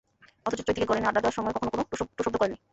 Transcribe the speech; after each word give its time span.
অথচ 0.45 0.59
চৈতিকে 0.59 0.87
ঘরে 0.87 0.99
এনে 0.99 1.09
আড্ডা 1.09 1.21
দেওয়ার 1.21 1.37
সময় 1.37 1.53
কখনো 1.55 1.69
কোনো 1.71 1.83
টুঁ 1.89 1.97
শব্দ 2.19 2.35
করেননি। 2.37 2.57